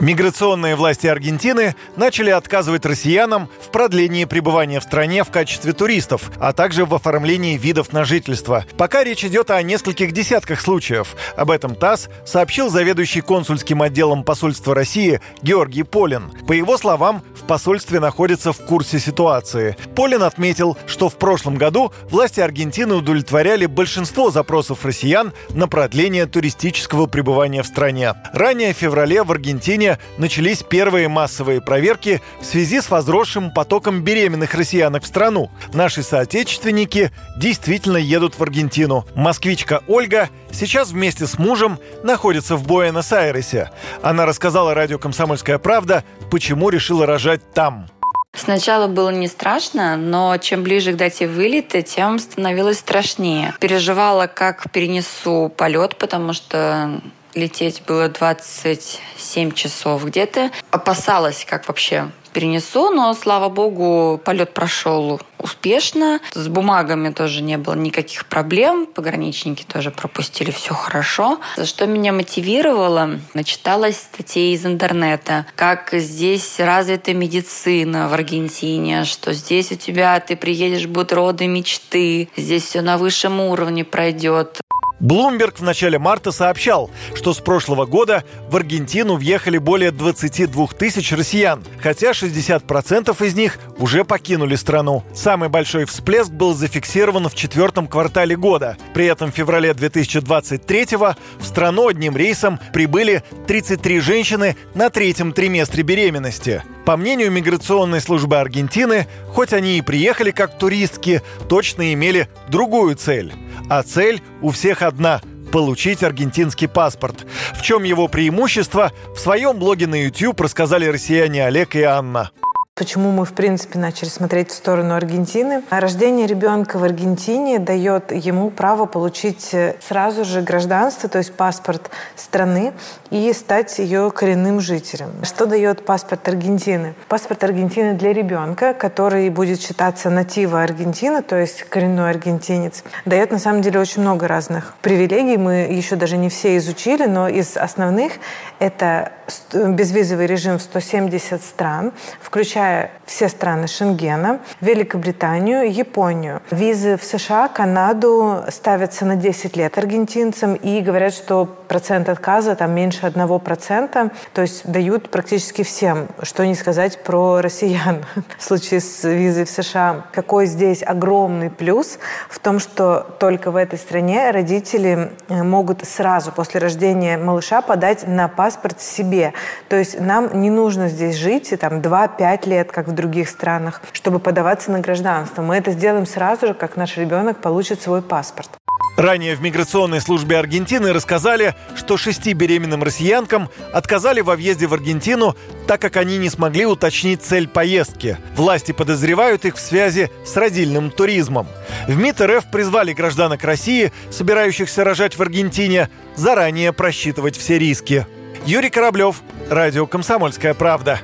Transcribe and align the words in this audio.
Миграционные 0.00 0.76
власти 0.76 1.06
Аргентины 1.06 1.74
начали 1.94 2.30
отказывать 2.30 2.86
россиянам 2.86 3.50
в 3.60 3.70
продлении 3.70 4.24
пребывания 4.24 4.80
в 4.80 4.84
стране 4.84 5.24
в 5.24 5.30
качестве 5.30 5.74
туристов, 5.74 6.30
а 6.40 6.54
также 6.54 6.86
в 6.86 6.94
оформлении 6.94 7.58
видов 7.58 7.92
на 7.92 8.04
жительство. 8.04 8.64
Пока 8.78 9.04
речь 9.04 9.26
идет 9.26 9.50
о 9.50 9.60
нескольких 9.62 10.12
десятках 10.12 10.62
случаев. 10.62 11.14
Об 11.36 11.50
этом 11.50 11.74
ТАСС 11.74 12.08
сообщил 12.24 12.70
заведующий 12.70 13.20
консульским 13.20 13.82
отделом 13.82 14.24
посольства 14.24 14.74
России 14.74 15.20
Георгий 15.42 15.82
Полин. 15.82 16.32
По 16.48 16.52
его 16.52 16.78
словам, 16.78 17.22
в 17.34 17.46
посольстве 17.46 18.00
находится 18.00 18.54
в 18.54 18.58
курсе 18.64 18.98
ситуации. 18.98 19.76
Полин 19.94 20.22
отметил, 20.22 20.78
что 20.86 21.10
в 21.10 21.16
прошлом 21.16 21.56
году 21.56 21.92
власти 22.08 22.40
Аргентины 22.40 22.94
удовлетворяли 22.94 23.66
большинство 23.66 24.30
запросов 24.30 24.86
россиян 24.86 25.34
на 25.50 25.68
продление 25.68 26.24
туристического 26.24 27.04
пребывания 27.04 27.62
в 27.62 27.66
стране. 27.66 28.14
Ранее 28.32 28.72
в 28.72 28.78
феврале 28.78 29.22
в 29.22 29.30
Аргентине 29.30 29.89
начались 30.18 30.62
первые 30.62 31.08
массовые 31.08 31.60
проверки 31.60 32.20
в 32.40 32.44
связи 32.44 32.80
с 32.80 32.90
возросшим 32.90 33.50
потоком 33.50 34.02
беременных 34.02 34.54
россиянок 34.54 35.02
в 35.02 35.06
страну. 35.06 35.50
Наши 35.72 36.02
соотечественники 36.02 37.10
действительно 37.36 37.96
едут 37.96 38.38
в 38.38 38.42
Аргентину. 38.42 39.06
Москвичка 39.14 39.82
Ольга 39.88 40.28
сейчас 40.52 40.90
вместе 40.90 41.26
с 41.26 41.38
мужем 41.38 41.78
находится 42.02 42.56
в 42.56 42.66
Буэнос-Айресе. 42.66 43.70
Она 44.02 44.26
рассказала 44.26 44.74
радио 44.74 44.98
«Комсомольская 44.98 45.58
правда», 45.58 46.04
почему 46.30 46.68
решила 46.68 47.06
рожать 47.06 47.52
там. 47.52 47.88
Сначала 48.32 48.86
было 48.86 49.10
не 49.10 49.26
страшно, 49.26 49.96
но 49.96 50.36
чем 50.38 50.62
ближе 50.62 50.92
к 50.92 50.96
дате 50.96 51.26
вылета, 51.26 51.82
тем 51.82 52.18
становилось 52.18 52.78
страшнее. 52.78 53.54
Переживала, 53.60 54.28
как 54.28 54.70
перенесу 54.70 55.52
полет, 55.56 55.96
потому 55.96 56.32
что 56.32 57.00
лететь 57.34 57.82
было 57.86 58.08
27 58.08 59.52
часов 59.52 60.04
где-то. 60.04 60.50
Опасалась, 60.70 61.44
как 61.48 61.68
вообще 61.68 62.10
перенесу, 62.32 62.90
но, 62.90 63.12
слава 63.14 63.48
богу, 63.48 64.20
полет 64.24 64.54
прошел 64.54 65.20
успешно. 65.38 66.20
С 66.32 66.48
бумагами 66.48 67.10
тоже 67.10 67.42
не 67.42 67.58
было 67.58 67.74
никаких 67.74 68.26
проблем. 68.26 68.86
Пограничники 68.86 69.64
тоже 69.64 69.90
пропустили 69.90 70.50
все 70.50 70.74
хорошо. 70.74 71.40
За 71.56 71.66
что 71.66 71.86
меня 71.86 72.12
мотивировало? 72.12 73.18
Начиталась 73.34 73.96
статей 73.96 74.54
из 74.54 74.66
интернета, 74.66 75.46
как 75.56 75.90
здесь 75.92 76.58
развита 76.58 77.14
медицина 77.14 78.08
в 78.08 78.14
Аргентине, 78.14 79.04
что 79.04 79.32
здесь 79.32 79.72
у 79.72 79.76
тебя 79.76 80.20
ты 80.20 80.36
приедешь, 80.36 80.86
будут 80.86 81.12
роды 81.12 81.46
мечты, 81.46 82.28
здесь 82.36 82.64
все 82.64 82.82
на 82.82 82.98
высшем 82.98 83.40
уровне 83.40 83.84
пройдет. 83.84 84.60
Блумберг 85.00 85.58
в 85.58 85.62
начале 85.62 85.98
марта 85.98 86.30
сообщал, 86.30 86.90
что 87.14 87.32
с 87.32 87.38
прошлого 87.38 87.86
года 87.86 88.22
в 88.48 88.56
Аргентину 88.56 89.16
въехали 89.16 89.56
более 89.58 89.90
22 89.90 90.66
тысяч 90.78 91.12
россиян, 91.12 91.64
хотя 91.80 92.10
60% 92.10 93.26
из 93.26 93.34
них 93.34 93.58
уже 93.78 94.04
покинули 94.04 94.56
страну. 94.56 95.02
Самый 95.14 95.48
большой 95.48 95.86
всплеск 95.86 96.30
был 96.30 96.54
зафиксирован 96.54 97.28
в 97.28 97.34
четвертом 97.34 97.86
квартале 97.86 98.36
года. 98.36 98.76
При 98.92 99.06
этом 99.06 99.32
в 99.32 99.34
феврале 99.34 99.72
2023 99.72 100.86
в 100.96 101.16
страну 101.42 101.88
одним 101.88 102.16
рейсом 102.16 102.60
прибыли 102.72 103.22
33 103.46 104.00
женщины 104.00 104.56
на 104.74 104.90
третьем 104.90 105.32
триместре 105.32 105.82
беременности. 105.82 106.62
По 106.90 106.96
мнению 106.96 107.30
миграционной 107.30 108.00
службы 108.00 108.38
Аргентины, 108.38 109.06
хоть 109.28 109.52
они 109.52 109.78
и 109.78 109.80
приехали 109.80 110.32
как 110.32 110.58
туристки, 110.58 111.22
точно 111.48 111.94
имели 111.94 112.28
другую 112.48 112.96
цель. 112.96 113.32
А 113.68 113.84
цель 113.84 114.20
у 114.42 114.50
всех 114.50 114.82
одна– 114.82 115.20
получить 115.52 116.02
аргентинский 116.02 116.66
паспорт. 116.66 117.26
В 117.54 117.62
чем 117.62 117.84
его 117.84 118.08
преимущество, 118.08 118.90
в 119.14 119.20
своем 119.20 119.60
блоге 119.60 119.86
на 119.86 120.02
YouTube 120.02 120.40
рассказали 120.40 120.86
россияне 120.86 121.46
Олег 121.46 121.76
и 121.76 121.82
Анна. 121.82 122.32
Почему 122.80 123.10
мы, 123.10 123.26
в 123.26 123.34
принципе, 123.34 123.78
начали 123.78 124.08
смотреть 124.08 124.48
в 124.48 124.54
сторону 124.54 124.94
Аргентины? 124.94 125.62
Рождение 125.68 126.26
ребенка 126.26 126.78
в 126.78 126.84
Аргентине 126.84 127.58
дает 127.58 128.10
ему 128.10 128.48
право 128.48 128.86
получить 128.86 129.50
э, 129.52 129.76
сразу 129.86 130.24
же 130.24 130.40
гражданство, 130.40 131.06
то 131.06 131.18
есть 131.18 131.34
паспорт 131.34 131.90
страны, 132.16 132.72
и 133.10 133.30
стать 133.34 133.78
ее 133.78 134.10
коренным 134.10 134.60
жителем. 134.60 135.10
Что 135.24 135.44
дает 135.44 135.84
паспорт 135.84 136.26
Аргентины? 136.26 136.94
Паспорт 137.08 137.44
Аргентины 137.44 137.92
для 137.92 138.14
ребенка, 138.14 138.72
который 138.72 139.28
будет 139.28 139.60
считаться 139.60 140.08
натива 140.08 140.62
Аргентины, 140.62 141.20
то 141.20 141.36
есть 141.36 141.64
коренной 141.64 142.08
аргентинец, 142.08 142.82
дает 143.04 143.30
на 143.30 143.38
самом 143.38 143.60
деле 143.60 143.78
очень 143.78 144.00
много 144.00 144.26
разных 144.26 144.74
привилегий. 144.80 145.36
Мы 145.36 145.68
еще 145.70 145.96
даже 145.96 146.16
не 146.16 146.30
все 146.30 146.56
изучили, 146.56 147.04
но 147.04 147.28
из 147.28 147.58
основных 147.58 148.14
это 148.58 149.12
безвизовый 149.52 150.26
режим 150.26 150.58
в 150.58 150.62
170 150.62 151.42
стран, 151.42 151.92
включая 152.20 152.69
все 153.06 153.28
страны 153.28 153.66
Шенгена, 153.66 154.40
Великобританию, 154.60 155.72
Японию. 155.72 156.40
Визы 156.50 156.96
в 156.96 157.04
США, 157.04 157.48
Канаду 157.48 158.44
ставятся 158.48 159.04
на 159.04 159.16
10 159.16 159.56
лет 159.56 159.76
аргентинцам 159.78 160.54
и 160.54 160.80
говорят, 160.80 161.12
что 161.12 161.44
процент 161.44 162.08
отказа 162.08 162.54
там 162.54 162.72
меньше 162.72 163.06
1%, 163.06 164.12
то 164.32 164.42
есть 164.42 164.70
дают 164.70 165.10
практически 165.10 165.62
всем. 165.62 166.08
Что 166.22 166.46
не 166.46 166.54
сказать 166.54 167.02
про 167.02 167.40
россиян 167.40 168.04
в 168.38 168.42
случае 168.42 168.80
с 168.80 169.08
визой 169.08 169.44
в 169.44 169.50
США. 169.50 170.06
Какой 170.12 170.46
здесь 170.46 170.82
огромный 170.84 171.50
плюс 171.50 171.98
в 172.28 172.38
том, 172.38 172.58
что 172.58 173.06
только 173.18 173.50
в 173.50 173.56
этой 173.56 173.78
стране 173.78 174.30
родители 174.30 175.12
э, 175.28 175.42
могут 175.42 175.84
сразу 175.86 176.32
после 176.32 176.60
рождения 176.60 177.16
малыша 177.18 177.62
подать 177.62 178.06
на 178.06 178.28
паспорт 178.28 178.80
себе. 178.80 179.32
То 179.68 179.76
есть 179.76 180.00
нам 180.00 180.40
не 180.40 180.50
нужно 180.50 180.88
здесь 180.88 181.16
жить 181.16 181.52
и 181.52 181.56
там 181.56 181.80
2-5 181.80 182.48
лет, 182.50 182.72
как 182.72 182.88
в 182.88 182.92
других 182.92 183.28
странах, 183.28 183.80
чтобы 183.92 184.18
подаваться 184.18 184.70
на 184.70 184.80
гражданство. 184.80 185.42
Мы 185.42 185.56
это 185.56 185.70
сделаем 185.70 186.06
сразу 186.06 186.48
же, 186.48 186.54
как 186.54 186.76
наш 186.76 186.96
ребенок 186.96 187.40
получит 187.40 187.80
свой 187.80 188.02
паспорт. 188.02 188.50
Ранее 188.96 189.34
в 189.34 189.40
миграционной 189.40 190.00
службе 190.00 190.36
Аргентины 190.36 190.92
рассказали, 190.92 191.54
что 191.74 191.96
шести 191.96 192.34
беременным 192.34 192.82
россиянкам 192.82 193.48
отказали 193.72 194.20
во 194.20 194.36
въезде 194.36 194.66
в 194.66 194.74
Аргентину, 194.74 195.36
так 195.66 195.80
как 195.80 195.96
они 195.96 196.18
не 196.18 196.28
смогли 196.28 196.66
уточнить 196.66 197.22
цель 197.22 197.48
поездки. 197.48 198.18
Власти 198.36 198.72
подозревают 198.72 199.46
их 199.46 199.56
в 199.56 199.60
связи 199.60 200.10
с 200.26 200.36
родильным 200.36 200.90
туризмом. 200.90 201.46
В 201.88 201.96
МИД 201.96 202.20
РФ 202.20 202.50
призвали 202.50 202.92
гражданок 202.92 203.42
России, 203.42 203.90
собирающихся 204.10 204.84
рожать 204.84 205.16
в 205.16 205.22
Аргентине, 205.22 205.88
заранее 206.16 206.74
просчитывать 206.74 207.38
все 207.38 207.58
риски. 207.58 208.06
Юрий 208.44 208.70
Кораблев, 208.70 209.22
Радио 209.48 209.86
«Комсомольская 209.86 210.52
правда». 210.52 211.00